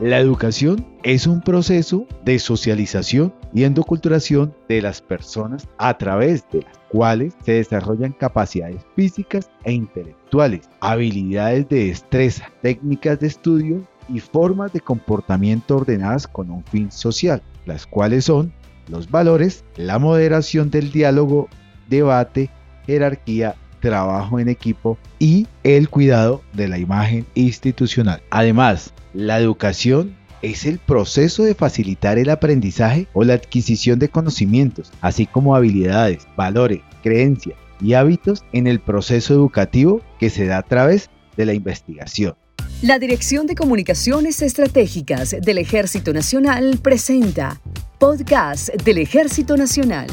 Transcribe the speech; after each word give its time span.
La 0.00 0.18
educación 0.18 0.84
es 1.04 1.28
un 1.28 1.40
proceso 1.40 2.04
de 2.24 2.40
socialización 2.40 3.32
y 3.52 3.62
endoculturación 3.62 4.52
de 4.68 4.82
las 4.82 5.00
personas 5.00 5.68
a 5.78 5.96
través 5.96 6.44
de 6.50 6.62
las 6.62 6.78
cuales 6.88 7.34
se 7.44 7.52
desarrollan 7.52 8.10
capacidades 8.10 8.84
físicas 8.96 9.48
e 9.62 9.72
intelectuales, 9.72 10.68
habilidades 10.80 11.68
de 11.68 11.86
destreza, 11.86 12.50
técnicas 12.60 13.20
de 13.20 13.28
estudio 13.28 13.86
y 14.08 14.18
formas 14.18 14.72
de 14.72 14.80
comportamiento 14.80 15.76
ordenadas 15.76 16.26
con 16.26 16.50
un 16.50 16.64
fin 16.64 16.90
social, 16.90 17.40
las 17.64 17.86
cuales 17.86 18.24
son 18.24 18.52
los 18.88 19.08
valores, 19.08 19.64
la 19.76 20.00
moderación 20.00 20.70
del 20.70 20.90
diálogo, 20.90 21.48
debate, 21.88 22.50
jerarquía, 22.84 23.54
trabajo 23.84 24.40
en 24.40 24.48
equipo 24.48 24.96
y 25.18 25.46
el 25.62 25.90
cuidado 25.90 26.42
de 26.54 26.68
la 26.68 26.78
imagen 26.78 27.26
institucional. 27.34 28.22
Además, 28.30 28.94
la 29.12 29.38
educación 29.38 30.16
es 30.40 30.64
el 30.64 30.78
proceso 30.78 31.42
de 31.42 31.54
facilitar 31.54 32.16
el 32.16 32.30
aprendizaje 32.30 33.08
o 33.12 33.24
la 33.24 33.34
adquisición 33.34 33.98
de 33.98 34.08
conocimientos, 34.08 34.90
así 35.02 35.26
como 35.26 35.54
habilidades, 35.54 36.26
valores, 36.34 36.80
creencias 37.02 37.58
y 37.78 37.92
hábitos 37.92 38.42
en 38.52 38.66
el 38.66 38.80
proceso 38.80 39.34
educativo 39.34 40.00
que 40.18 40.30
se 40.30 40.46
da 40.46 40.58
a 40.58 40.62
través 40.62 41.10
de 41.36 41.44
la 41.44 41.52
investigación. 41.52 42.34
La 42.80 42.98
Dirección 42.98 43.46
de 43.46 43.54
Comunicaciones 43.54 44.40
Estratégicas 44.40 45.36
del 45.42 45.58
Ejército 45.58 46.14
Nacional 46.14 46.78
presenta 46.82 47.60
Podcast 47.98 48.70
del 48.82 48.98
Ejército 48.98 49.58
Nacional. 49.58 50.06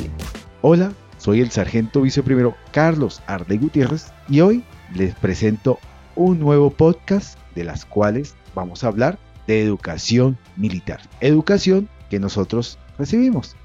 Hola, 0.62 0.94
soy 1.22 1.40
el 1.42 1.52
sargento 1.52 2.02
viceprimero 2.02 2.56
Carlos 2.72 3.22
Arde 3.28 3.58
Gutiérrez 3.58 4.08
y 4.28 4.42
hoy 4.42 4.64
les 4.96 5.14
presento 5.14 5.78
un 6.16 6.40
nuevo 6.40 6.72
podcast 6.72 7.38
de 7.54 7.64
las 7.64 7.86
cuales 7.86 8.34
vamos 8.56 8.84
a 8.84 8.88
hablar 8.88 9.20
de 9.46 9.62
educación 9.62 10.40
militar. 10.58 11.00
Educación 11.20 11.88
que 12.10 12.20
nosotros 12.20 12.80
recibimos. 12.98 13.56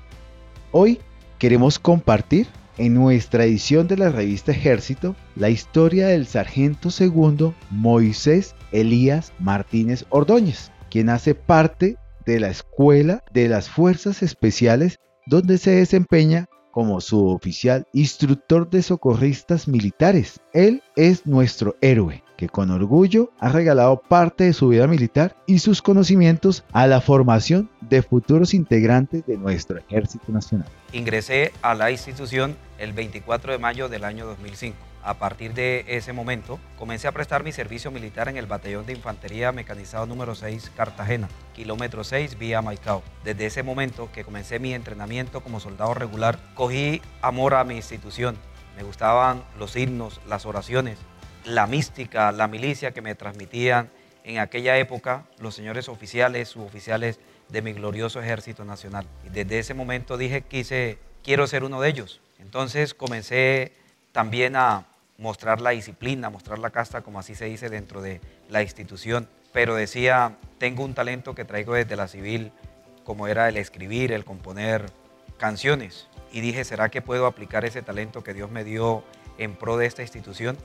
Hoy 0.70 1.00
queremos 1.38 1.78
compartir 1.78 2.46
en 2.76 2.92
nuestra 2.92 3.44
edición 3.44 3.88
de 3.88 3.96
la 3.96 4.10
revista 4.10 4.52
Ejército 4.52 5.16
la 5.34 5.48
historia 5.48 6.08
del 6.08 6.26
sargento 6.26 6.90
segundo 6.90 7.54
Moisés 7.70 8.54
Elías 8.70 9.32
Martínez 9.38 10.04
Ordóñez, 10.10 10.72
quien 10.90 11.08
hace 11.08 11.34
parte 11.34 11.96
de 12.26 12.38
la 12.38 12.50
Escuela 12.50 13.24
de 13.32 13.48
las 13.48 13.70
Fuerzas 13.70 14.22
Especiales 14.22 14.98
donde 15.26 15.56
se 15.56 15.70
desempeña 15.70 16.50
como 16.76 17.00
suboficial 17.00 17.86
instructor 17.94 18.68
de 18.68 18.82
socorristas 18.82 19.66
militares. 19.66 20.40
Él 20.52 20.82
es 20.94 21.24
nuestro 21.24 21.74
héroe 21.80 22.22
que 22.36 22.50
con 22.50 22.70
orgullo 22.70 23.32
ha 23.40 23.48
regalado 23.48 24.02
parte 24.02 24.44
de 24.44 24.52
su 24.52 24.68
vida 24.68 24.86
militar 24.86 25.34
y 25.46 25.60
sus 25.60 25.80
conocimientos 25.80 26.64
a 26.72 26.86
la 26.86 27.00
formación 27.00 27.70
de 27.80 28.02
futuros 28.02 28.52
integrantes 28.52 29.24
de 29.24 29.38
nuestro 29.38 29.78
Ejército 29.78 30.30
Nacional. 30.30 30.68
Ingresé 30.92 31.50
a 31.62 31.74
la 31.74 31.90
institución 31.90 32.58
el 32.76 32.92
24 32.92 33.52
de 33.52 33.58
mayo 33.58 33.88
del 33.88 34.04
año 34.04 34.26
2005. 34.26 34.76
A 35.06 35.14
partir 35.14 35.54
de 35.54 35.84
ese 35.86 36.12
momento, 36.12 36.58
comencé 36.76 37.06
a 37.06 37.12
prestar 37.12 37.44
mi 37.44 37.52
servicio 37.52 37.92
militar 37.92 38.28
en 38.28 38.36
el 38.36 38.46
Batallón 38.46 38.86
de 38.86 38.92
Infantería 38.92 39.52
Mecanizado 39.52 40.04
número 40.04 40.34
6 40.34 40.72
Cartagena, 40.76 41.28
kilómetro 41.54 42.02
6 42.02 42.36
vía 42.40 42.60
Maicao. 42.60 43.04
Desde 43.22 43.46
ese 43.46 43.62
momento 43.62 44.10
que 44.10 44.24
comencé 44.24 44.58
mi 44.58 44.74
entrenamiento 44.74 45.44
como 45.44 45.60
soldado 45.60 45.94
regular, 45.94 46.40
cogí 46.56 47.00
amor 47.22 47.54
a 47.54 47.62
mi 47.62 47.76
institución. 47.76 48.36
Me 48.76 48.82
gustaban 48.82 49.44
los 49.56 49.76
himnos, 49.76 50.20
las 50.26 50.44
oraciones, 50.44 50.98
la 51.44 51.68
mística, 51.68 52.32
la 52.32 52.48
milicia 52.48 52.90
que 52.90 53.00
me 53.00 53.14
transmitían 53.14 53.90
en 54.24 54.40
aquella 54.40 54.76
época 54.76 55.22
los 55.38 55.54
señores 55.54 55.88
oficiales, 55.88 56.48
suboficiales 56.48 57.20
de 57.48 57.62
mi 57.62 57.74
glorioso 57.74 58.20
ejército 58.20 58.64
nacional. 58.64 59.06
Y 59.24 59.28
desde 59.28 59.60
ese 59.60 59.72
momento 59.72 60.16
dije, 60.16 60.42
quise, 60.42 60.98
quiero 61.22 61.46
ser 61.46 61.62
uno 61.62 61.80
de 61.80 61.90
ellos. 61.90 62.20
Entonces 62.40 62.92
comencé 62.92 63.72
también 64.10 64.56
a 64.56 64.86
mostrar 65.18 65.60
la 65.60 65.70
disciplina, 65.70 66.30
mostrar 66.30 66.58
la 66.58 66.70
casta, 66.70 67.02
como 67.02 67.18
así 67.18 67.34
se 67.34 67.46
dice 67.46 67.68
dentro 67.68 68.02
de 68.02 68.20
la 68.48 68.62
institución. 68.62 69.28
Pero 69.52 69.74
decía, 69.74 70.36
tengo 70.58 70.84
un 70.84 70.94
talento 70.94 71.34
que 71.34 71.44
traigo 71.44 71.74
desde 71.74 71.96
la 71.96 72.08
civil, 72.08 72.52
como 73.04 73.26
era 73.26 73.48
el 73.48 73.56
escribir, 73.56 74.12
el 74.12 74.24
componer 74.24 74.86
canciones. 75.38 76.08
Y 76.32 76.40
dije, 76.40 76.64
¿será 76.64 76.90
que 76.90 77.02
puedo 77.02 77.26
aplicar 77.26 77.64
ese 77.64 77.82
talento 77.82 78.22
que 78.22 78.34
Dios 78.34 78.50
me 78.50 78.64
dio 78.64 79.04
en 79.38 79.54
pro 79.54 79.76
de 79.76 79.86
esta 79.86 80.02
institución? 80.02 80.56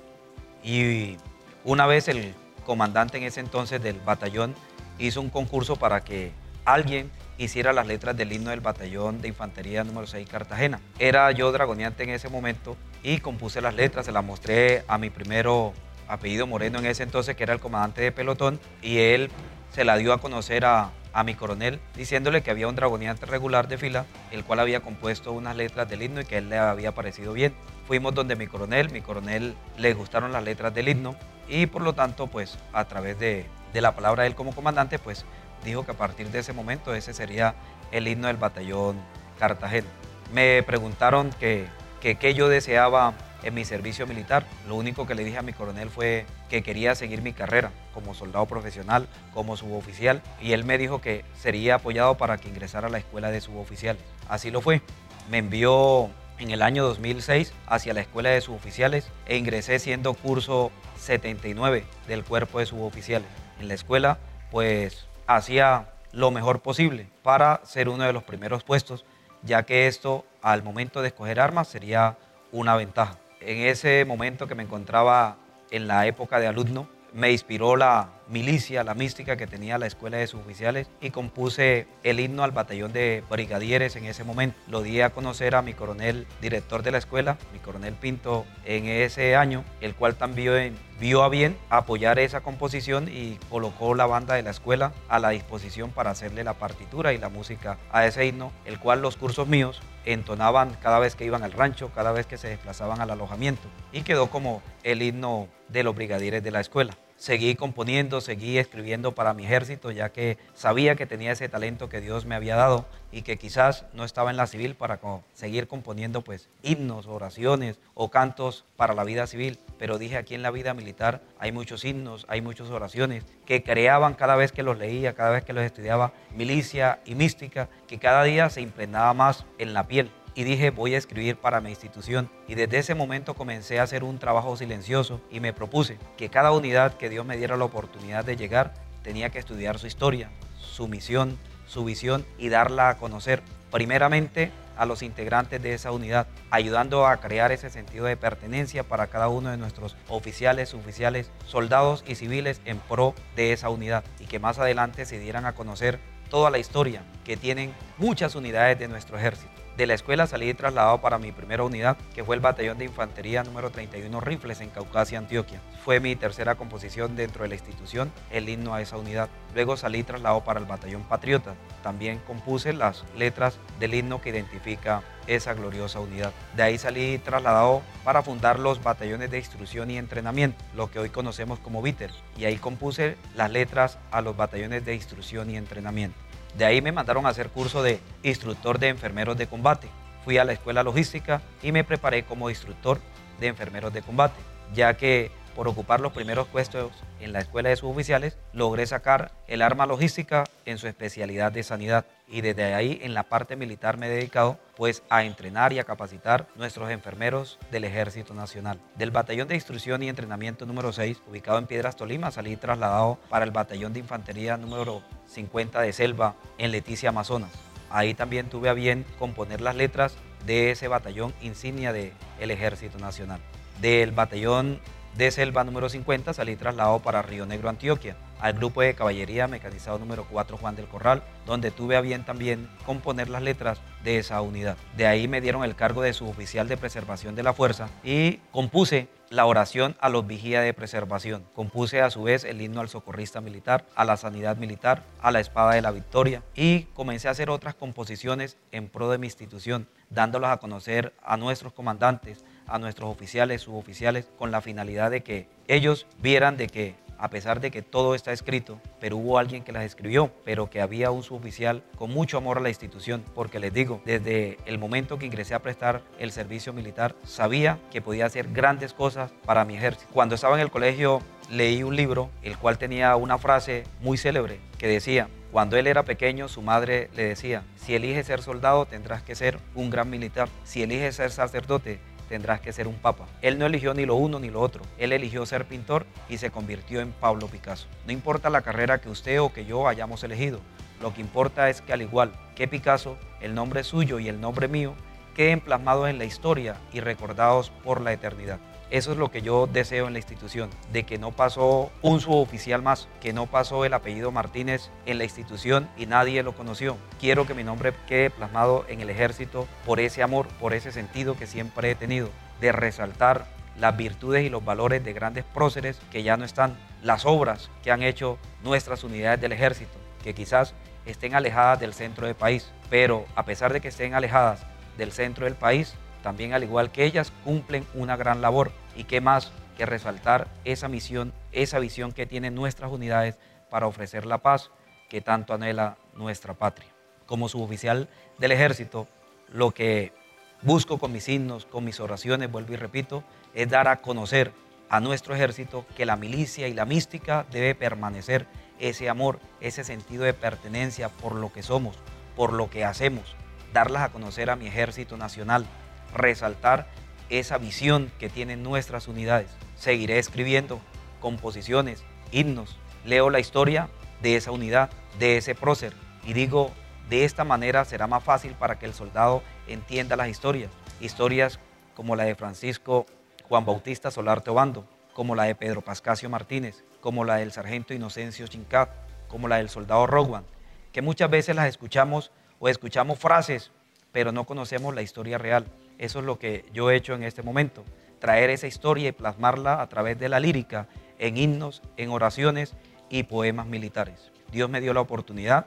Y 0.64 1.18
una 1.64 1.86
vez 1.86 2.08
el 2.08 2.34
comandante 2.66 3.18
en 3.18 3.24
ese 3.24 3.40
entonces 3.40 3.82
del 3.82 4.00
batallón 4.00 4.56
hizo 5.00 5.22
un 5.22 5.30
concurso 5.30 5.78
para 5.78 6.04
que 6.04 6.32
alguien 6.66 7.10
hiciera 7.38 7.74
las 7.74 7.88
letras 7.88 8.16
del 8.16 8.32
himno 8.32 8.52
del 8.52 8.62
batallón 8.62 9.22
de 9.22 9.28
infantería 9.28 9.84
número 9.84 10.08
6 10.08 10.28
Cartagena. 10.30 10.80
Era 11.00 11.32
yo 11.32 11.52
dragoneante 11.52 12.04
en 12.04 12.10
ese 12.10 12.30
momento 12.30 12.78
y 13.04 13.20
compuse 13.20 13.62
las 13.62 13.76
letras, 13.76 14.06
se 14.06 14.12
las 14.12 14.24
mostré 14.24 14.84
a 14.88 14.98
mi 14.98 15.10
primero 15.10 15.74
apellido 16.08 16.48
Moreno 16.48 16.80
en 16.80 16.86
ese 16.86 17.04
entonces, 17.04 17.36
que 17.36 17.44
era 17.44 17.54
el 17.54 17.60
comandante 17.60 18.02
de 18.02 18.12
pelotón, 18.12 18.60
y 18.82 19.00
él 19.00 19.30
se 19.72 19.86
la 19.86 19.98
dio 19.98 20.14
a 20.14 20.20
conocer 20.20 20.66
a, 20.66 20.92
a 21.14 21.24
mi 21.24 21.36
coronel 21.36 21.80
diciéndole 21.96 22.42
que 22.42 22.52
había 22.52 22.68
un 22.68 22.76
dragoneante 22.76 23.26
regular 23.26 23.68
de 23.68 23.78
fila, 23.78 24.06
el 24.32 24.44
cual 24.44 24.60
había 24.60 24.82
compuesto 24.82 25.32
unas 25.32 25.56
letras 25.56 25.90
del 25.90 26.02
himno 26.02 26.22
y 26.22 26.26
que 26.26 26.38
él 26.38 26.50
le 26.50 26.58
había 26.58 26.94
parecido 26.94 27.34
bien. 27.34 27.54
Fuimos 27.88 28.14
donde 28.14 28.36
mi 28.36 28.48
coronel, 28.48 28.92
mi 28.92 29.02
coronel 29.02 29.56
le 29.78 29.94
gustaron 29.94 30.32
las 30.32 30.44
letras 30.44 30.74
del 30.74 30.90
himno 30.90 31.16
y 31.48 31.66
por 31.66 31.82
lo 31.82 31.94
tanto, 31.94 32.28
pues 32.28 32.58
a 32.74 32.86
través 32.86 33.20
de, 33.20 33.46
de 33.74 33.82
la 33.82 33.96
palabra 33.96 34.24
de 34.24 34.30
él 34.30 34.36
como 34.36 34.54
comandante, 34.54 35.00
pues 35.00 35.26
dijo 35.66 35.86
que 35.86 35.92
a 35.92 35.98
partir 35.98 36.30
de 36.30 36.40
ese 36.40 36.54
momento 36.54 36.94
ese 36.94 37.14
sería 37.14 37.56
el 37.92 38.08
himno 38.08 38.28
del 38.28 38.38
batallón 38.38 38.98
Cartagena. 39.40 39.88
Me 40.34 40.64
preguntaron 40.64 41.32
que, 41.40 41.68
que 42.02 42.16
qué 42.16 42.34
yo 42.34 42.50
deseaba 42.50 43.14
en 43.44 43.54
mi 43.54 43.66
servicio 43.66 44.06
militar. 44.08 44.46
Lo 44.68 44.76
único 44.76 45.08
que 45.08 45.16
le 45.16 45.24
dije 45.24 45.38
a 45.38 45.42
mi 45.42 45.54
coronel 45.54 45.90
fue 45.90 46.26
que 46.50 46.64
quería 46.64 46.96
seguir 46.96 47.22
mi 47.22 47.34
carrera 47.34 47.72
como 47.94 48.14
soldado 48.14 48.46
profesional, 48.46 49.08
como 49.34 49.58
suboficial, 49.58 50.22
y 50.42 50.54
él 50.54 50.64
me 50.64 50.78
dijo 50.78 51.02
que 51.02 51.24
sería 51.40 51.76
apoyado 51.76 52.16
para 52.18 52.38
que 52.38 52.50
ingresara 52.50 52.88
a 52.88 52.92
la 52.92 52.98
escuela 52.98 53.32
de 53.32 53.42
suboficiales. 53.42 54.02
Así 54.28 54.52
lo 54.52 54.62
fue. 54.62 54.82
Me 55.30 55.38
envió 55.38 56.10
en 56.40 56.52
el 56.52 56.62
año 56.62 56.84
2006 56.84 57.54
hacia 57.68 57.94
la 57.94 58.02
escuela 58.02 58.30
de 58.30 58.42
suboficiales 58.42 59.08
e 59.28 59.38
ingresé 59.38 59.80
siendo 59.80 60.14
curso 60.14 60.72
79 60.98 61.86
del 62.08 62.24
cuerpo 62.24 62.60
de 62.60 62.66
suboficiales. 62.66 63.28
En 63.60 63.68
la 63.68 63.76
escuela, 63.76 64.18
pues 64.50 65.06
hacía 65.28 65.90
lo 66.12 66.32
mejor 66.32 66.62
posible 66.62 67.08
para 67.24 67.62
ser 67.64 67.90
uno 67.90 68.04
de 68.04 68.14
los 68.14 68.24
primeros 68.24 68.64
puestos, 68.64 69.06
ya 69.44 69.64
que 69.64 69.88
esto 69.88 70.26
al 70.42 70.64
momento 70.64 71.02
de 71.02 71.10
escoger 71.10 71.40
armas 71.40 71.68
sería 71.68 72.18
una 72.52 72.76
ventaja. 72.76 73.18
En 73.40 73.60
ese 73.60 74.06
momento 74.06 74.48
que 74.48 74.56
me 74.56 74.64
encontraba 74.64 75.38
en 75.72 75.88
la 75.88 76.06
época 76.06 76.40
de 76.40 76.48
alumno, 76.48 76.88
me 77.14 77.32
inspiró 77.32 77.76
la 77.76 78.10
milicia, 78.32 78.84
la 78.84 78.96
mística 78.96 79.36
que 79.38 79.46
tenía 79.46 79.78
la 79.78 79.88
escuela 79.88 80.18
de 80.18 80.28
suboficiales 80.28 80.90
y 81.02 81.12
compuse 81.12 81.88
el 82.04 82.20
himno 82.20 82.44
al 82.44 82.52
batallón 82.52 82.94
de 82.94 83.24
brigadieres 83.30 83.96
en 83.96 84.06
ese 84.06 84.24
momento. 84.24 84.58
Lo 84.68 84.82
di 84.82 85.02
a 85.02 85.12
conocer 85.12 85.56
a 85.56 85.62
mi 85.62 85.74
coronel 85.74 86.26
director 86.42 86.82
de 86.82 86.92
la 86.92 86.98
escuela, 86.98 87.38
mi 87.54 87.60
coronel 87.60 87.94
Pinto, 87.94 88.46
en 88.66 88.86
ese 88.88 89.36
año, 89.36 89.64
el 89.82 89.94
cual 89.96 90.16
también 90.16 90.76
vio 91.00 91.24
a 91.24 91.30
bien 91.30 91.58
apoyar 91.70 92.20
esa 92.20 92.42
composición 92.42 93.10
y 93.12 93.38
colocó 93.50 93.96
la 93.96 94.06
banda 94.06 94.36
de 94.36 94.44
la 94.44 94.52
escuela 94.52 94.94
a 95.10 95.20
la 95.20 95.30
disposición 95.30 95.92
para 95.92 96.12
hacerle 96.12 96.44
la 96.44 96.54
partitura 96.54 97.12
y 97.14 97.18
la 97.18 97.30
música 97.30 97.78
a 97.92 98.06
ese 98.06 98.26
himno, 98.26 98.52
el 98.66 98.80
cual 98.80 99.02
los 99.02 99.18
cursos 99.18 99.48
míos 99.48 99.82
entonaban 100.06 100.78
cada 100.82 101.00
vez 101.00 101.16
que 101.16 101.26
iban 101.26 101.44
al 101.44 101.52
rancho, 101.52 101.92
cada 101.94 102.12
vez 102.12 102.26
que 102.26 102.38
se 102.38 102.48
desplazaban 102.48 103.02
al 103.02 103.12
alojamiento 103.12 103.68
y 103.92 104.02
quedó 104.02 104.30
como 104.30 104.62
el 104.84 105.02
himno 105.02 105.48
de 105.70 105.84
los 105.84 105.96
brigadieres 105.96 106.44
de 106.44 106.52
la 106.52 106.62
escuela. 106.62 106.96
Seguí 107.22 107.54
componiendo, 107.54 108.20
seguí 108.20 108.58
escribiendo 108.58 109.12
para 109.12 109.36
mi 109.36 109.46
ejército, 109.46 109.92
ya 109.92 110.10
que 110.10 110.40
sabía 110.56 110.96
que 110.96 111.06
tenía 111.06 111.34
ese 111.34 111.48
talento 111.50 111.88
que 111.88 112.02
Dios 112.02 112.26
me 112.26 112.34
había 112.34 112.56
dado 112.56 112.88
y 113.12 113.22
que 113.22 113.38
quizás 113.38 113.86
no 113.94 114.06
estaba 114.06 114.32
en 114.32 114.38
la 114.38 114.48
civil 114.48 114.74
para 114.74 115.00
seguir 115.32 115.68
componiendo 115.68 116.24
pues 116.24 116.50
himnos, 116.64 117.06
oraciones 117.06 117.80
o 117.94 118.10
cantos 118.10 118.66
para 118.76 118.96
la 118.96 119.04
vida 119.04 119.28
civil. 119.28 119.60
Pero 119.78 120.00
dije 120.00 120.18
aquí 120.18 120.34
en 120.34 120.42
la 120.42 120.50
vida 120.50 120.74
militar 120.74 121.22
hay 121.38 121.52
muchos 121.52 121.86
himnos, 121.86 122.26
hay 122.28 122.42
muchas 122.42 122.72
oraciones 122.72 123.24
que 123.46 123.62
creaban 123.62 124.16
cada 124.16 124.36
vez 124.36 124.52
que 124.52 124.64
los 124.64 124.80
leía, 124.80 125.14
cada 125.14 125.30
vez 125.30 125.44
que 125.44 125.54
los 125.54 125.64
estudiaba, 125.64 126.14
milicia 126.36 127.02
y 127.06 127.14
mística, 127.14 127.70
que 127.88 128.00
cada 128.00 128.24
día 128.24 128.50
se 128.50 128.62
impregnaba 128.62 129.14
más 129.14 129.46
en 129.60 129.76
la 129.76 129.86
piel 129.86 130.10
y 130.36 130.44
dije 130.44 130.70
voy 130.70 130.96
a 130.96 130.98
escribir 130.98 131.38
para 131.38 131.62
mi 131.62 131.70
institución. 131.70 132.30
Y 132.48 132.56
desde 132.56 132.80
ese 132.80 132.96
momento 132.96 133.34
comencé 133.34 133.80
a 133.80 133.84
hacer 133.84 134.04
un 134.04 134.20
trabajo 134.20 134.56
silencioso 134.58 135.22
y 135.30 135.40
me 135.40 135.54
propuse 135.54 135.98
que 136.18 136.30
cada 136.30 136.52
unidad 136.52 136.96
que 136.98 137.10
Dios 137.10 137.26
me 137.26 137.38
diera 137.38 137.58
la 137.58 137.66
oportunidad 137.66 138.26
de 138.26 138.38
llegar 138.38 138.74
tenía 139.04 139.30
que 139.30 139.40
estudiar 139.40 139.80
su 139.80 139.88
historia, 139.88 140.30
su 140.60 140.88
misión, 140.88 141.38
su 141.68 141.84
visión 141.86 142.26
y 142.38 142.50
darla 142.50 142.90
a 142.90 142.98
conocer 142.98 143.42
primeramente 143.72 144.52
a 144.78 144.86
los 144.86 145.04
integrantes 145.04 145.62
de 145.62 145.74
esa 145.74 145.92
unidad, 145.92 146.28
ayudando 146.50 147.06
a 147.06 147.18
crear 147.18 147.52
ese 147.52 147.70
sentido 147.70 148.06
de 148.06 148.18
pertenencia 148.18 148.84
para 148.84 149.08
cada 149.08 149.28
uno 149.28 149.52
de 149.52 149.58
nuestros 149.58 149.96
oficiales, 150.08 150.74
oficiales, 150.74 151.30
soldados 151.46 152.04
y 152.08 152.16
civiles 152.16 152.62
en 152.66 152.80
pro 152.80 153.14
de 153.36 153.54
esa 153.54 153.70
unidad 153.70 154.04
y 154.20 154.26
que 154.26 154.40
más 154.40 154.60
adelante 154.60 155.06
se 155.06 155.20
dieran 155.20 155.46
a 155.46 155.54
conocer 155.54 156.00
toda 156.30 156.50
la 156.50 156.58
historia 156.58 157.04
que 157.24 157.38
tienen 157.38 157.74
muchas 157.98 158.36
unidades 158.36 158.80
de 158.80 158.88
nuestro 158.88 159.18
ejército. 159.18 159.61
De 159.78 159.88
la 159.88 159.94
escuela 159.94 160.28
salí 160.28 160.54
trasladado 160.54 161.00
para 161.00 161.18
mi 161.18 161.32
primera 161.32 161.64
unidad, 161.64 161.98
que 162.14 162.26
fue 162.26 162.36
el 162.36 162.42
batallón 162.42 162.78
de 162.78 162.86
infantería 162.86 163.42
número 163.44 163.72
31 163.72 164.20
Rifles 164.20 164.60
en 164.60 164.70
Caucasia, 164.70 165.18
Antioquia. 165.18 165.62
Fue 165.86 166.02
mi 166.02 166.16
tercera 166.18 166.56
composición 166.56 167.16
dentro 167.16 167.44
de 167.44 167.50
la 167.50 167.56
institución, 167.56 168.12
el 168.32 168.50
himno 168.50 168.74
a 168.74 168.82
esa 168.82 168.98
unidad. 168.98 169.30
Luego 169.56 169.78
salí 169.78 170.04
trasladado 170.04 170.44
para 170.44 170.60
el 170.60 170.66
batallón 170.66 171.04
Patriota. 171.04 171.56
También 171.84 172.20
compuse 172.28 172.74
las 172.74 173.06
letras 173.18 173.58
del 173.80 173.94
himno 173.94 174.22
que 174.22 174.30
identifica 174.30 175.04
esa 175.26 175.54
gloriosa 175.54 176.02
unidad. 176.02 176.34
De 176.56 176.64
ahí 176.64 176.78
salí 176.78 177.18
trasladado 177.20 177.82
para 178.04 178.24
fundar 178.24 178.60
los 178.60 178.84
batallones 178.84 179.32
de 179.32 179.38
instrucción 179.38 179.90
y 179.90 179.98
entrenamiento, 179.98 180.62
lo 180.76 180.92
que 180.92 181.00
hoy 181.00 181.10
conocemos 181.10 181.60
como 181.60 181.82
BITER, 181.82 182.12
y 182.38 182.46
ahí 182.46 182.58
compuse 182.58 183.16
las 183.36 183.50
letras 183.50 184.00
a 184.12 184.22
los 184.22 184.36
batallones 184.36 184.84
de 184.84 184.96
instrucción 184.96 185.50
y 185.50 185.56
entrenamiento. 185.58 186.18
De 186.58 186.66
ahí 186.66 186.82
me 186.82 186.92
mandaron 186.92 187.26
a 187.26 187.30
hacer 187.30 187.50
curso 187.50 187.84
de 187.84 188.00
instructor 188.24 188.80
de 188.80 188.90
enfermeros 188.90 189.38
de 189.38 189.48
combate. 189.48 189.88
Fui 190.24 190.38
a 190.38 190.46
la 190.46 190.54
escuela 190.54 190.84
logística 190.84 191.42
y 191.64 191.72
me 191.72 191.84
preparé 191.84 192.24
como 192.24 192.50
instructor 192.50 193.00
de 193.40 193.48
enfermeros 193.48 193.94
de 193.94 194.02
combate, 194.02 194.40
ya 194.74 194.96
que 194.96 195.32
por 195.56 195.68
ocupar 195.68 196.00
los 196.00 196.14
primeros 196.14 196.48
puestos 196.48 196.92
en 197.20 197.34
la 197.34 197.40
escuela 197.40 197.70
de 197.70 197.76
suboficiales, 197.76 198.38
logré 198.54 198.86
sacar 198.86 199.32
el 199.48 199.62
arma 199.62 199.86
logística 199.86 200.46
en 200.66 200.78
su 200.78 200.88
especialidad 200.88 201.52
de 201.52 201.64
sanidad. 201.64 202.06
Y 202.28 202.42
desde 202.42 202.74
ahí 202.74 203.00
en 203.02 203.14
la 203.14 203.24
parte 203.24 203.56
militar 203.56 203.98
me 203.98 204.08
he 204.08 204.10
dedicado 204.10 204.58
pues 204.78 205.04
a 205.10 205.24
entrenar 205.24 205.74
y 205.74 205.80
a 205.80 205.84
capacitar 205.84 206.48
nuestros 206.56 206.90
enfermeros 206.90 207.60
del 207.70 207.84
Ejército 207.84 208.34
Nacional. 208.34 208.80
Del 208.96 209.12
Batallón 209.12 209.50
de 209.50 209.56
Instrucción 209.56 210.02
y 210.04 210.10
Entrenamiento 210.10 210.66
número 210.66 210.94
6, 210.94 211.22
ubicado 211.28 211.58
en 211.58 211.68
Piedras 211.68 211.98
Tolima, 211.98 212.32
salí 212.32 212.56
trasladado 212.56 213.20
para 213.30 213.44
el 213.44 213.52
Batallón 213.52 213.94
de 213.94 214.00
Infantería 214.00 214.56
número 214.56 215.04
50 215.32 215.82
de 215.82 215.94
Selva 215.94 216.36
en 216.58 216.72
Leticia, 216.72 217.10
Amazonas. 217.10 217.52
Ahí 217.90 218.14
también 218.14 218.50
tuve 218.50 218.70
a 218.70 218.74
bien 218.74 219.06
componer 219.20 219.62
las 219.62 219.76
letras 219.76 220.16
de 220.46 220.72
ese 220.72 220.88
batallón 220.88 221.34
insignia 221.42 221.94
del 221.94 222.12
Ejército 222.40 222.98
Nacional. 223.00 223.40
Del 223.82 224.12
batallón 224.12 224.80
de 225.16 225.30
Selva 225.30 225.64
número 225.64 225.90
50 225.90 226.34
salí 226.34 226.56
trasladado 226.56 227.00
para 227.00 227.22
Río 227.22 227.46
Negro, 227.46 227.70
Antioquia, 227.70 228.16
al 228.40 228.54
grupo 228.54 228.82
de 228.82 228.94
caballería 228.94 229.48
mecanizado 229.48 230.00
número 230.00 230.26
4 230.30 230.58
Juan 230.58 230.76
del 230.76 230.88
Corral, 230.88 231.22
donde 231.46 231.72
tuve 231.72 231.98
a 231.98 232.02
bien 232.02 232.26
también 232.26 232.70
componer 232.86 233.30
las 233.30 233.42
letras 233.42 233.80
de 234.04 234.20
esa 234.20 234.42
unidad. 234.42 234.78
De 234.96 235.08
ahí 235.08 235.28
me 235.28 235.42
dieron 235.42 235.64
el 235.64 235.76
cargo 235.76 236.02
de 236.02 236.14
suboficial 236.14 236.68
de 236.68 236.78
preservación 236.78 237.36
de 237.36 237.44
la 237.44 237.54
fuerza 237.54 237.90
y 238.04 238.38
compuse 238.52 239.10
la 239.32 239.46
oración 239.46 239.96
a 240.02 240.10
los 240.10 240.28
vigía 240.28 240.62
de 240.62 240.74
preservación. 240.74 241.46
Compuse 241.56 242.02
a 242.02 242.10
su 242.10 242.24
vez 242.24 242.44
el 242.44 242.62
himno 242.62 242.82
al 242.82 242.90
socorrista 242.90 243.40
militar, 243.40 243.86
a 243.96 244.04
la 244.04 244.18
sanidad 244.18 244.58
militar, 244.58 245.04
a 245.22 245.32
la 245.32 245.40
espada 245.40 245.74
de 245.74 245.82
la 245.82 245.92
victoria 245.92 246.44
y 246.54 246.84
comencé 246.94 247.30
a 247.30 247.32
hacer 247.32 247.50
otras 247.50 247.74
composiciones 247.74 248.58
en 248.74 248.90
pro 248.90 249.10
de 249.10 249.18
mi 249.18 249.28
institución, 249.28 249.88
dándolas 250.10 250.52
a 250.52 250.58
conocer 250.58 251.14
a 251.24 251.38
nuestros 251.38 251.72
comandantes, 251.72 252.44
a 252.68 252.78
nuestros 252.78 253.10
oficiales, 253.10 253.62
suboficiales, 253.62 254.30
con 254.38 254.52
la 254.52 254.60
finalidad 254.60 255.10
de 255.10 255.24
que 255.24 255.48
ellos 255.70 256.08
vieran 256.22 256.58
de 256.58 256.68
que 256.68 256.96
a 257.22 257.30
pesar 257.30 257.62
de 257.62 257.70
que 257.70 257.84
todo 257.84 258.16
está 258.16 258.34
escrito, 258.34 258.82
pero 259.00 259.16
hubo 259.16 259.38
alguien 259.38 259.64
que 259.64 259.72
las 259.72 259.86
escribió, 259.86 260.32
pero 260.44 260.72
que 260.72 260.82
había 260.82 261.12
un 261.12 261.22
suboficial 261.22 261.84
con 261.96 262.12
mucho 262.12 262.38
amor 262.38 262.58
a 262.58 262.62
la 262.62 262.70
institución, 262.70 263.24
porque 263.36 263.60
les 263.60 263.72
digo, 263.72 264.02
desde 264.06 264.58
el 264.66 264.80
momento 264.80 265.20
que 265.20 265.28
ingresé 265.28 265.54
a 265.54 265.60
prestar 265.60 266.02
el 266.18 266.32
servicio 266.32 266.74
militar, 266.74 267.16
sabía 267.24 267.78
que 267.92 268.02
podía 268.02 268.26
hacer 268.26 268.52
grandes 268.52 268.94
cosas 268.94 269.32
para 269.46 269.66
mi 269.66 269.76
ejército. 269.76 270.12
Cuando 270.12 270.34
estaba 270.34 270.56
en 270.56 270.62
el 270.62 270.72
colegio, 270.72 271.22
leí 271.52 271.84
un 271.84 271.96
libro, 271.96 272.32
el 272.42 272.58
cual 272.58 272.80
tenía 272.80 273.16
una 273.16 273.38
frase 273.38 273.84
muy 274.02 274.18
célebre 274.18 274.60
que 274.80 274.88
decía, 274.88 275.30
cuando 275.52 275.76
él 275.76 275.86
era 275.86 276.04
pequeño, 276.04 276.48
su 276.48 276.62
madre 276.62 277.10
le 277.14 277.26
decía, 277.26 277.64
si 277.76 277.94
eliges 277.94 278.26
ser 278.26 278.42
soldado, 278.42 278.86
tendrás 278.86 279.22
que 279.22 279.36
ser 279.36 279.60
un 279.76 279.90
gran 279.90 280.10
militar. 280.10 280.48
Si 280.64 280.82
eliges 280.82 281.18
ser 281.18 281.30
sacerdote, 281.30 282.00
tendrás 282.32 282.62
que 282.62 282.72
ser 282.72 282.88
un 282.88 282.96
papa. 282.96 283.26
Él 283.42 283.60
no 283.60 283.66
eligió 283.66 283.94
ni 283.94 284.06
lo 284.06 284.16
uno 284.16 284.40
ni 284.40 284.50
lo 284.50 284.62
otro. 284.62 284.84
Él 284.98 285.12
eligió 285.12 285.46
ser 285.46 285.66
pintor 285.66 286.06
y 286.30 286.38
se 286.38 286.50
convirtió 286.50 287.02
en 287.02 287.12
Pablo 287.12 287.48
Picasso. 287.48 287.88
No 288.08 288.14
importa 288.14 288.50
la 288.50 288.62
carrera 288.62 289.02
que 289.02 289.10
usted 289.10 289.42
o 289.42 289.52
que 289.52 289.66
yo 289.66 289.86
hayamos 289.86 290.24
elegido. 290.24 290.62
Lo 291.02 291.14
que 291.14 291.20
importa 291.20 291.70
es 291.70 291.82
que 291.82 291.92
al 291.92 292.02
igual 292.02 292.32
que 292.56 292.70
Picasso, 292.70 293.18
el 293.42 293.54
nombre 293.54 293.84
suyo 293.84 294.18
y 294.20 294.30
el 294.30 294.40
nombre 294.40 294.70
mío 294.70 294.94
queden 295.36 295.60
plasmados 295.60 296.08
en 296.08 296.20
la 296.20 296.24
historia 296.24 296.78
y 296.94 297.02
recordados 297.02 297.70
por 297.84 298.00
la 298.00 298.14
eternidad. 298.14 298.60
Eso 298.92 299.14
es 299.14 299.18
lo 299.18 299.32
que 299.32 299.42
yo 299.42 299.68
deseo 299.68 300.08
en 300.08 300.14
la 300.14 300.20
institución, 300.20 300.70
de 300.92 301.04
que 301.06 301.18
no 301.18 301.32
pasó 301.32 301.90
un 302.02 302.20
suboficial 302.20 302.82
más, 302.82 303.08
que 303.22 303.32
no 303.32 303.46
pasó 303.48 303.86
el 303.86 303.94
apellido 303.94 304.34
Martínez 304.34 304.90
en 305.06 305.18
la 305.18 305.24
institución 305.24 305.90
y 305.96 306.08
nadie 306.08 306.44
lo 306.44 306.54
conoció. 306.54 306.98
Quiero 307.18 307.48
que 307.48 307.54
mi 307.54 307.64
nombre 307.64 307.94
quede 308.06 308.30
plasmado 308.30 308.84
en 308.90 309.00
el 309.00 309.10
ejército 309.10 309.66
por 309.86 310.02
ese 310.02 310.24
amor, 310.24 310.46
por 310.60 310.74
ese 310.74 310.92
sentido 310.92 311.38
que 311.38 311.48
siempre 311.48 311.90
he 311.90 311.96
tenido, 311.96 312.30
de 312.60 312.74
resaltar 312.74 313.46
las 313.80 313.96
virtudes 313.96 314.44
y 314.44 314.50
los 314.50 314.66
valores 314.66 315.06
de 315.06 315.14
grandes 315.14 315.46
próceres 315.46 315.98
que 316.12 316.24
ya 316.24 316.36
no 316.36 316.44
están, 316.44 316.78
las 317.02 317.26
obras 317.26 317.70
que 317.84 317.92
han 317.92 318.04
hecho 318.04 318.38
nuestras 318.62 319.06
unidades 319.06 319.40
del 319.40 319.54
ejército, 319.54 319.98
que 320.22 320.36
quizás 320.36 320.74
estén 321.06 321.34
alejadas 321.34 321.80
del 321.80 321.94
centro 321.94 322.28
del 322.28 322.36
país, 322.36 322.70
pero 322.90 323.26
a 323.36 323.46
pesar 323.46 323.72
de 323.72 323.80
que 323.80 323.88
estén 323.88 324.16
alejadas 324.16 324.66
del 324.98 325.14
centro 325.14 325.46
del 325.46 325.56
país, 325.56 325.96
también 326.24 326.54
al 326.54 326.64
igual 326.64 326.92
que 326.92 327.06
ellas 327.06 327.32
cumplen 327.44 327.86
una 327.94 328.16
gran 328.16 328.42
labor 328.42 328.72
y 328.96 329.06
qué 329.06 329.22
más 329.22 329.52
que 329.78 329.86
resaltar 329.86 330.48
esa 330.64 330.88
misión, 330.88 331.34
esa 331.52 331.80
visión 331.80 332.12
que 332.12 332.26
tienen 332.26 332.56
nuestras 332.56 332.92
unidades 332.92 333.38
para 333.70 333.88
ofrecer 333.88 334.26
la 334.26 334.40
paz 334.40 334.70
que 335.10 335.22
tanto 335.22 335.54
anhela 335.54 335.98
nuestra 336.14 336.54
patria. 336.54 336.90
Como 337.26 337.50
suboficial 337.50 338.10
del 338.38 338.52
ejército, 338.52 339.08
lo 339.50 339.72
que 339.72 340.14
busco 340.62 341.00
con 341.00 341.12
mis 341.12 341.28
himnos, 341.28 341.66
con 341.66 341.84
mis 341.84 342.00
oraciones, 342.00 342.52
vuelvo 342.52 342.74
y 342.74 342.78
repito, 342.78 343.24
es 343.54 343.70
dar 343.70 343.88
a 343.88 344.02
conocer 344.02 344.52
a 344.90 345.00
nuestro 345.00 345.34
ejército 345.34 345.86
que 345.96 346.06
la 346.06 346.18
milicia 346.18 346.68
y 346.68 346.74
la 346.74 346.86
mística 346.86 347.46
debe 347.52 347.76
permanecer 347.76 348.46
ese 348.80 349.10
amor, 349.10 349.40
ese 349.62 349.84
sentido 349.84 350.24
de 350.24 350.34
pertenencia 350.34 351.10
por 351.10 351.36
lo 351.36 351.52
que 351.54 351.64
somos, 351.64 351.98
por 352.36 352.52
lo 352.54 352.70
que 352.70 352.84
hacemos, 352.84 353.36
darlas 353.74 354.04
a 354.04 354.12
conocer 354.12 354.50
a 354.50 354.56
mi 354.56 354.68
ejército 354.68 355.18
nacional, 355.18 355.66
resaltar 356.14 356.88
esa 357.30 357.58
visión 357.58 358.12
que 358.20 358.30
tienen 358.30 358.64
nuestras 358.64 359.08
unidades. 359.08 359.50
Seguiré 359.76 360.20
escribiendo 360.20 360.82
composiciones, 361.20 362.04
himnos, 362.32 362.78
leo 363.06 363.30
la 363.30 363.40
historia 363.40 363.90
de 364.22 364.36
esa 364.36 364.52
unidad, 364.52 364.90
de 365.20 365.38
ese 365.38 365.56
prócer 365.56 365.94
y 366.26 366.34
digo, 366.34 366.72
de 367.10 367.26
esta 367.26 367.44
manera 367.44 367.84
será 367.86 368.08
más 368.08 368.24
fácil 368.24 368.54
para 368.54 368.80
que 368.80 368.86
el 368.86 368.94
soldado 368.94 369.44
entienda 369.68 370.16
las 370.16 370.30
historias. 370.30 370.72
Historias 371.00 371.60
como 371.96 372.16
la 372.16 372.24
de 372.24 372.36
Francisco 372.36 373.06
Juan 373.50 373.66
Bautista 373.66 374.12
Solarte 374.12 374.50
Obando, 374.50 374.88
como 375.14 375.36
la 375.36 375.44
de 375.44 375.56
Pedro 375.56 375.82
Pascasio 375.82 376.30
Martínez, 376.30 376.84
como 377.02 377.26
la 377.26 377.36
del 377.38 377.52
sargento 377.52 377.94
Inocencio 377.94 378.48
Chincat, 378.48 378.90
como 379.28 379.48
la 379.48 379.58
del 379.58 379.70
soldado 379.70 380.08
Rogwan, 380.08 380.46
que 380.94 381.02
muchas 381.02 381.30
veces 381.30 381.56
las 381.56 381.68
escuchamos 381.68 382.32
o 382.60 382.70
escuchamos 382.70 383.20
frases, 383.20 383.72
pero 384.12 384.32
no 384.32 384.46
conocemos 384.46 384.94
la 384.96 385.02
historia 385.02 385.38
real. 385.38 385.68
Eso 385.98 386.20
es 386.20 386.26
lo 386.26 386.40
que 386.40 386.66
yo 386.74 386.90
he 386.90 386.96
hecho 386.96 387.14
en 387.14 387.24
este 387.24 387.44
momento, 387.44 387.84
traer 388.20 388.50
esa 388.50 388.68
historia 388.68 389.10
y 389.10 389.12
plasmarla 389.12 389.82
a 389.82 389.90
través 389.90 390.20
de 390.20 390.30
la 390.30 390.40
lírica 390.40 390.88
en 391.20 391.38
himnos, 391.38 391.82
en 391.98 392.10
oraciones 392.10 392.76
y 393.10 393.24
poemas 393.24 393.68
militares. 393.68 394.32
Dios 394.52 394.70
me 394.70 394.82
dio 394.82 394.94
la 394.94 395.02
oportunidad 395.02 395.66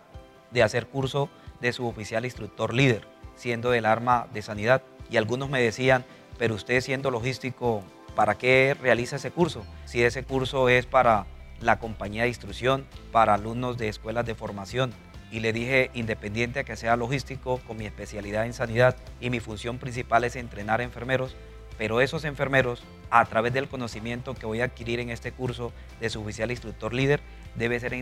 de 0.50 0.62
hacer 0.62 0.86
curso 0.86 1.28
de 1.60 1.72
suboficial 1.72 2.24
instructor 2.24 2.74
líder, 2.74 3.06
siendo 3.34 3.70
del 3.70 3.86
arma 3.86 4.28
de 4.32 4.42
sanidad. 4.42 4.82
Y 5.10 5.16
algunos 5.16 5.50
me 5.50 5.60
decían, 5.60 6.04
pero 6.38 6.54
usted 6.54 6.80
siendo 6.80 7.10
logístico, 7.10 7.82
¿para 8.14 8.36
qué 8.36 8.76
realiza 8.80 9.16
ese 9.16 9.30
curso? 9.30 9.64
Si 9.84 10.02
ese 10.02 10.24
curso 10.24 10.68
es 10.68 10.86
para 10.86 11.26
la 11.60 11.78
compañía 11.78 12.22
de 12.22 12.28
instrucción, 12.28 12.86
para 13.12 13.34
alumnos 13.34 13.78
de 13.78 13.88
escuelas 13.88 14.26
de 14.26 14.34
formación, 14.34 14.92
y 15.30 15.40
le 15.40 15.52
dije, 15.52 15.90
independiente 15.94 16.60
a 16.60 16.64
que 16.64 16.76
sea 16.76 16.96
logístico, 16.96 17.60
con 17.66 17.76
mi 17.76 17.86
especialidad 17.86 18.46
en 18.46 18.52
sanidad 18.52 18.96
y 19.20 19.30
mi 19.30 19.40
función 19.40 19.78
principal 19.78 20.24
es 20.24 20.36
entrenar 20.36 20.80
enfermeros, 20.80 21.36
pero 21.76 22.00
esos 22.00 22.24
enfermeros, 22.24 22.84
a 23.10 23.24
través 23.24 23.52
del 23.52 23.68
conocimiento 23.68 24.34
que 24.34 24.46
voy 24.46 24.60
a 24.60 24.64
adquirir 24.64 25.00
en 25.00 25.10
este 25.10 25.32
curso 25.32 25.72
de 26.00 26.10
suboficial 26.10 26.50
instructor 26.50 26.94
líder, 26.94 27.20
debe 27.56 27.80
ser 27.80 27.94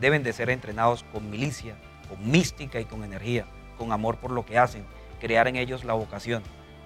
deben 0.00 0.22
de 0.22 0.32
ser 0.32 0.50
entrenados 0.50 1.04
con 1.12 1.30
milicia, 1.30 1.76
con 2.08 2.30
mística 2.30 2.80
y 2.80 2.84
con 2.84 3.04
energía, 3.04 3.46
con 3.78 3.92
amor 3.92 4.18
por 4.18 4.30
lo 4.30 4.44
que 4.44 4.58
hacen, 4.58 4.84
crear 5.20 5.48
en 5.48 5.56
ellos 5.56 5.84
la 5.84 5.94
vocación. 5.94 6.42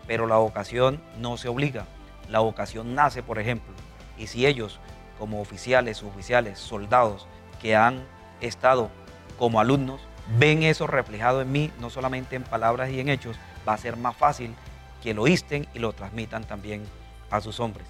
Pero 0.07 0.27
la 0.27 0.37
vocación 0.37 1.01
no 1.19 1.37
se 1.37 1.49
obliga, 1.49 1.87
la 2.29 2.41
vocación 2.41 2.95
nace, 2.95 3.23
por 3.23 3.39
ejemplo, 3.39 3.75
y 4.17 4.27
si 4.27 4.47
ellos, 4.47 4.81
como 5.19 5.41
oficiales, 5.41 5.99
suboficiales, 5.99 6.59
soldados 6.59 7.27
que 7.61 7.75
han 7.75 8.07
estado 8.41 8.91
como 9.39 9.61
alumnos 9.61 10.01
ven 10.37 10.63
eso 10.63 10.87
reflejado 10.87 11.41
en 11.41 11.51
mí, 11.53 11.71
no 11.81 11.91
solamente 11.91 12.37
en 12.37 12.43
palabras 12.43 12.91
y 12.91 13.01
en 13.01 13.09
hechos, 13.09 13.37
va 13.67 13.75
a 13.75 13.79
ser 13.79 13.97
más 13.97 14.17
fácil 14.17 14.55
que 15.03 15.15
lo 15.15 15.27
isten 15.27 15.67
y 15.75 15.79
lo 15.79 15.93
transmitan 15.93 16.45
también 16.45 16.83
a 17.31 17.41
sus 17.41 17.61
hombres. 17.61 17.87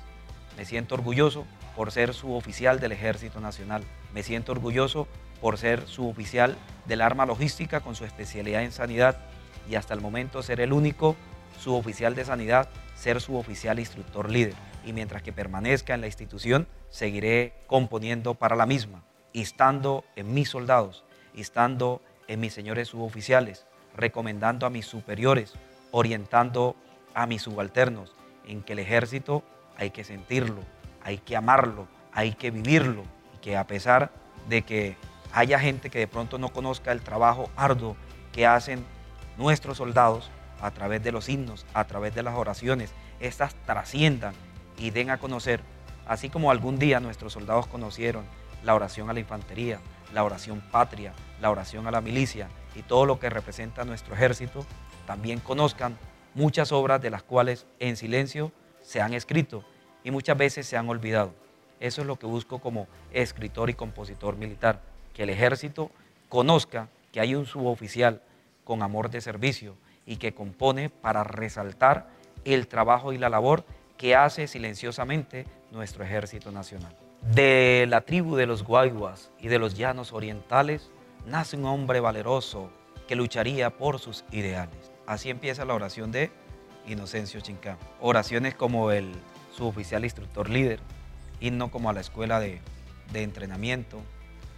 Me 0.56 0.64
siento 0.64 0.94
orgulloso 0.94 1.46
por 1.74 1.90
ser 1.90 2.14
su 2.14 2.34
oficial 2.34 2.80
del 2.80 2.92
Ejército 2.92 3.40
Nacional. 3.40 3.82
Me 4.12 4.22
siento 4.22 4.52
orgulloso 4.52 5.06
por 5.40 5.58
ser 5.58 5.86
su 5.86 6.08
oficial 6.08 6.56
del 6.86 7.00
arma 7.00 7.26
logística 7.26 7.80
con 7.80 7.94
su 7.94 8.04
especialidad 8.04 8.62
en 8.62 8.72
sanidad 8.72 9.18
y 9.70 9.76
hasta 9.76 9.94
el 9.94 10.00
momento 10.00 10.42
ser 10.42 10.60
el 10.60 10.72
único 10.72 11.16
suboficial 11.58 12.14
de 12.14 12.24
sanidad, 12.24 12.68
ser 12.96 13.20
su 13.20 13.36
oficial 13.36 13.78
instructor 13.78 14.30
líder. 14.30 14.54
Y 14.84 14.92
mientras 14.92 15.22
que 15.22 15.32
permanezca 15.32 15.94
en 15.94 16.00
la 16.00 16.06
institución, 16.06 16.66
seguiré 16.88 17.54
componiendo 17.66 18.34
para 18.34 18.56
la 18.56 18.66
misma, 18.66 19.04
estando 19.34 20.04
en 20.16 20.32
mis 20.32 20.48
soldados, 20.48 21.04
estando 21.40 22.02
en 22.26 22.40
mis 22.40 22.52
señores 22.52 22.88
suboficiales, 22.88 23.66
recomendando 23.96 24.66
a 24.66 24.70
mis 24.70 24.86
superiores, 24.86 25.54
orientando 25.90 26.76
a 27.14 27.26
mis 27.26 27.42
subalternos 27.42 28.14
en 28.46 28.62
que 28.62 28.74
el 28.74 28.78
ejército 28.78 29.42
hay 29.76 29.90
que 29.90 30.04
sentirlo, 30.04 30.60
hay 31.02 31.18
que 31.18 31.36
amarlo, 31.36 31.88
hay 32.12 32.32
que 32.32 32.50
vivirlo 32.50 33.04
y 33.34 33.38
que 33.38 33.56
a 33.56 33.66
pesar 33.66 34.10
de 34.48 34.62
que 34.62 34.96
haya 35.32 35.58
gente 35.58 35.90
que 35.90 35.98
de 35.98 36.08
pronto 36.08 36.38
no 36.38 36.48
conozca 36.50 36.92
el 36.92 37.02
trabajo 37.02 37.50
arduo 37.56 37.96
que 38.32 38.46
hacen 38.46 38.84
nuestros 39.36 39.78
soldados 39.78 40.30
a 40.60 40.70
través 40.70 41.02
de 41.02 41.12
los 41.12 41.28
himnos, 41.28 41.66
a 41.74 41.84
través 41.84 42.14
de 42.14 42.22
las 42.22 42.34
oraciones, 42.34 42.92
estas 43.20 43.54
trasciendan 43.66 44.34
y 44.76 44.90
den 44.90 45.10
a 45.10 45.18
conocer, 45.18 45.60
así 46.06 46.28
como 46.28 46.50
algún 46.50 46.78
día 46.78 47.00
nuestros 47.00 47.32
soldados 47.32 47.66
conocieron 47.66 48.24
la 48.64 48.74
oración 48.74 49.08
a 49.10 49.12
la 49.12 49.20
infantería, 49.20 49.80
la 50.12 50.24
oración 50.24 50.60
patria, 50.60 51.12
la 51.40 51.50
oración 51.50 51.86
a 51.86 51.90
la 51.90 52.00
milicia 52.00 52.48
y 52.74 52.82
todo 52.82 53.06
lo 53.06 53.18
que 53.18 53.30
representa 53.30 53.84
nuestro 53.84 54.14
ejército, 54.14 54.64
también 55.06 55.40
conozcan 55.40 55.96
muchas 56.34 56.72
obras 56.72 57.00
de 57.00 57.10
las 57.10 57.22
cuales 57.22 57.66
en 57.78 57.96
silencio 57.96 58.52
se 58.82 59.00
han 59.00 59.14
escrito 59.14 59.64
y 60.04 60.10
muchas 60.10 60.36
veces 60.36 60.66
se 60.66 60.76
han 60.76 60.88
olvidado. 60.88 61.34
Eso 61.80 62.00
es 62.00 62.06
lo 62.06 62.18
que 62.18 62.26
busco 62.26 62.58
como 62.58 62.88
escritor 63.12 63.70
y 63.70 63.74
compositor 63.74 64.36
militar, 64.36 64.80
que 65.14 65.22
el 65.24 65.30
ejército 65.30 65.90
conozca 66.28 66.88
que 67.12 67.20
hay 67.20 67.34
un 67.34 67.46
suboficial 67.46 68.22
con 68.64 68.82
amor 68.82 69.10
de 69.10 69.20
servicio 69.20 69.76
y 70.06 70.16
que 70.16 70.34
compone 70.34 70.90
para 70.90 71.24
resaltar 71.24 72.08
el 72.44 72.66
trabajo 72.66 73.12
y 73.12 73.18
la 73.18 73.28
labor 73.28 73.64
que 73.96 74.14
hace 74.14 74.46
silenciosamente 74.46 75.46
nuestro 75.70 76.04
ejército 76.04 76.50
nacional. 76.52 77.07
De 77.22 77.84
la 77.88 78.02
tribu 78.02 78.36
de 78.36 78.46
los 78.46 78.62
guayguas 78.62 79.30
y 79.40 79.48
de 79.48 79.58
los 79.58 79.74
llanos 79.74 80.12
orientales 80.12 80.90
nace 81.26 81.56
un 81.56 81.64
hombre 81.64 81.98
valeroso 81.98 82.70
que 83.08 83.16
lucharía 83.16 83.70
por 83.70 83.98
sus 83.98 84.24
ideales. 84.30 84.92
Así 85.04 85.28
empieza 85.28 85.64
la 85.64 85.74
oración 85.74 86.12
de 86.12 86.30
Inocencio 86.86 87.40
Chincán. 87.40 87.76
Oraciones 88.00 88.54
como 88.54 88.92
el 88.92 89.10
suboficial 89.52 90.04
instructor 90.04 90.48
líder, 90.48 90.78
himno 91.40 91.70
como 91.70 91.90
a 91.90 91.92
la 91.92 92.00
escuela 92.00 92.38
de, 92.38 92.60
de 93.12 93.22
entrenamiento, 93.24 94.00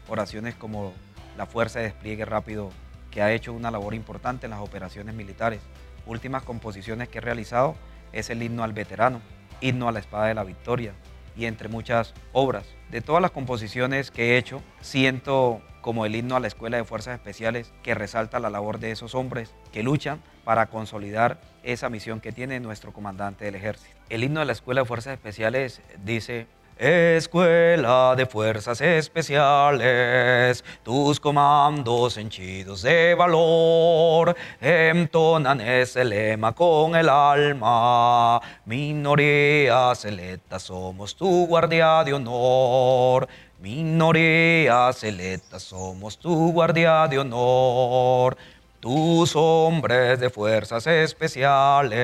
oraciones 0.09 0.55
como 0.55 0.93
la 1.39 1.47
fuerza 1.47 1.79
de 1.79 1.87
despliegue 1.87 2.27
rápido 2.27 2.71
que 3.11 3.23
ha 3.23 3.33
hecho 3.33 3.55
una 3.55 3.71
labor 3.71 3.95
importante 3.95 4.47
en 4.47 4.51
las 4.51 4.61
operaciones 4.61 5.15
militares. 5.15 5.61
Últimas 6.07 6.43
composiciones 6.43 7.09
que 7.09 7.19
he 7.19 7.23
realizado 7.23 7.75
es 8.13 8.29
el 8.29 8.43
himno 8.43 8.65
al 8.65 8.75
veterano, 8.75 9.23
himno 9.63 9.89
a 9.89 9.93
la 9.93 10.01
espada 10.01 10.27
de 10.27 10.35
la 10.35 10.45
victoria 10.45 10.93
y 11.37 11.47
entre 11.47 11.69
muchas 11.69 12.15
obras. 12.33 12.65
De 12.91 13.01
todas 13.01 13.23
las 13.23 13.31
composiciones 13.31 14.11
que 14.11 14.35
he 14.35 14.39
hecho, 14.39 14.63
siento 14.81 15.63
como 15.81 16.05
el 16.05 16.15
himno 16.15 16.37
a 16.37 16.41
la 16.41 16.49
Escuela 16.49 16.77
de 16.77 16.85
Fuerzas 16.85 17.15
Especiales 17.15 17.73
que 17.83 17.95
resalta 17.95 18.41
la 18.41 18.51
labor 18.51 18.79
de 18.79 18.91
esos 18.91 19.15
hombres 19.15 19.55
que 19.73 19.83
luchan 19.83 20.21
para 20.45 20.67
consolidar 20.67 21.41
esa 21.63 21.89
misión 21.89 22.21
que 22.21 22.33
tiene 22.33 22.61
nuestro 22.61 22.93
comandante 22.93 23.45
del 23.45 23.55
ejército. 23.55 23.97
El 24.09 24.25
himno 24.25 24.41
de 24.41 24.47
la 24.47 24.53
Escuela 24.53 24.83
de 24.83 24.87
Fuerzas 24.87 25.15
Especiales 25.15 25.81
dice, 26.05 26.47
Escuela 26.83 28.15
de 28.17 28.25
Fuerzas 28.25 28.81
Especiales, 28.81 30.65
tus 30.83 31.21
comandos 31.21 32.17
henchidos 32.17 32.81
de 32.81 33.15
valor 33.15 34.35
entonan 34.59 35.61
ese 35.61 36.03
lema 36.07 36.55
con 36.55 36.97
el 36.97 37.11
alma. 37.11 38.41
Minoría 38.65 39.95
selecta 39.95 40.59
somos 40.59 41.15
tu 41.15 41.47
guardia 41.47 42.03
de 42.03 42.15
honor. 42.15 43.29
Minoría 43.59 44.91
selecta 44.95 45.61
somos 45.61 46.19
tu 46.19 46.51
guardia 46.51 47.07
de 47.09 47.19
honor. 47.19 48.39
Tus 48.81 49.37
hombres 49.37 50.19
de 50.21 50.31
fuerzas 50.31 50.87
especiales, 50.87 51.95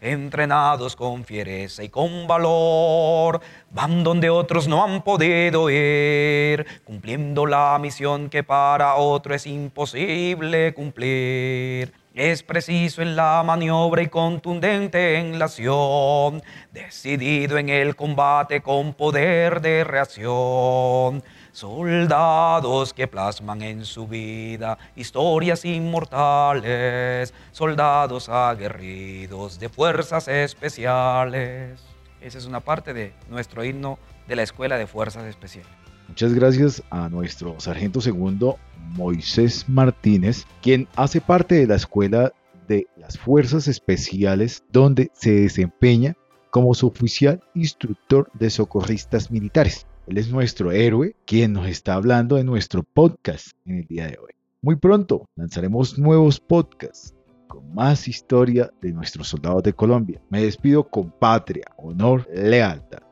entrenados 0.00 0.96
con 0.96 1.26
fiereza 1.26 1.84
y 1.84 1.90
con 1.90 2.26
valor, 2.26 3.42
van 3.70 4.02
donde 4.02 4.30
otros 4.30 4.66
no 4.66 4.82
han 4.82 5.02
podido 5.02 5.68
ir, 5.68 6.64
cumpliendo 6.84 7.44
la 7.44 7.78
misión 7.78 8.30
que 8.30 8.42
para 8.42 8.94
otro 8.94 9.34
es 9.34 9.46
imposible 9.46 10.72
cumplir. 10.72 11.92
Es 12.14 12.42
preciso 12.42 13.02
en 13.02 13.14
la 13.14 13.42
maniobra 13.42 14.00
y 14.00 14.08
contundente 14.08 15.18
en 15.18 15.38
la 15.38 15.44
acción, 15.44 16.42
decidido 16.72 17.58
en 17.58 17.68
el 17.68 17.94
combate 17.94 18.62
con 18.62 18.94
poder 18.94 19.60
de 19.60 19.84
reacción 19.84 21.22
soldados 21.52 22.92
que 22.92 23.06
plasman 23.06 23.62
en 23.62 23.84
su 23.84 24.08
vida 24.08 24.78
historias 24.96 25.64
inmortales, 25.64 27.32
soldados 27.52 28.28
aguerridos 28.28 29.60
de 29.60 29.68
fuerzas 29.68 30.28
especiales. 30.28 31.80
Esa 32.20 32.38
es 32.38 32.46
una 32.46 32.60
parte 32.60 32.94
de 32.94 33.12
nuestro 33.28 33.64
himno 33.64 33.98
de 34.26 34.36
la 34.36 34.42
Escuela 34.42 34.78
de 34.78 34.86
Fuerzas 34.86 35.24
Especiales. 35.24 35.70
Muchas 36.08 36.34
gracias 36.34 36.82
a 36.90 37.08
nuestro 37.08 37.58
sargento 37.58 38.00
segundo 38.00 38.58
Moisés 38.90 39.68
Martínez, 39.68 40.46
quien 40.60 40.88
hace 40.96 41.20
parte 41.20 41.54
de 41.54 41.66
la 41.66 41.76
Escuela 41.76 42.32
de 42.68 42.86
las 42.96 43.18
Fuerzas 43.18 43.66
Especiales, 43.68 44.62
donde 44.70 45.10
se 45.14 45.32
desempeña 45.32 46.14
como 46.50 46.74
su 46.74 46.86
oficial 46.86 47.42
instructor 47.54 48.30
de 48.34 48.50
socorristas 48.50 49.30
militares. 49.30 49.86
Él 50.06 50.18
es 50.18 50.30
nuestro 50.30 50.72
héroe, 50.72 51.14
quien 51.24 51.52
nos 51.52 51.68
está 51.68 51.94
hablando 51.94 52.36
de 52.36 52.44
nuestro 52.44 52.82
podcast 52.82 53.52
en 53.64 53.78
el 53.78 53.86
día 53.86 54.06
de 54.06 54.18
hoy. 54.18 54.32
Muy 54.60 54.76
pronto 54.76 55.26
lanzaremos 55.36 55.98
nuevos 55.98 56.40
podcasts 56.40 57.14
con 57.46 57.72
más 57.74 58.08
historia 58.08 58.72
de 58.80 58.92
nuestros 58.92 59.28
soldados 59.28 59.62
de 59.62 59.72
Colombia. 59.72 60.20
Me 60.28 60.42
despido 60.42 60.88
con 60.88 61.10
patria, 61.10 61.66
honor, 61.76 62.26
lealtad. 62.34 63.11